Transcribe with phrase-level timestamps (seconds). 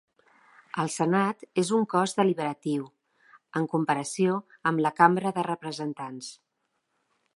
[0.83, 2.87] El Senat és un cos deliberatiu,
[3.61, 4.39] en comparació
[4.71, 6.33] amb la Cambra de Representants.